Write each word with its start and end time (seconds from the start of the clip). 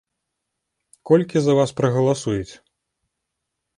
Колькі 1.11 1.37
за 1.47 1.53
вас 1.59 1.75
прагаласуюць? 1.81 2.53